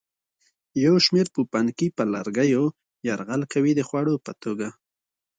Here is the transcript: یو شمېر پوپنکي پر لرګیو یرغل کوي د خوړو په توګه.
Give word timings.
یو 0.85 0.93
شمېر 1.05 1.27
پوپنکي 1.33 1.87
پر 1.95 2.07
لرګیو 2.13 2.63
یرغل 3.07 3.41
کوي 3.53 3.71
د 3.75 3.81
خوړو 3.87 4.15
په 4.25 4.31
توګه. 4.43 4.67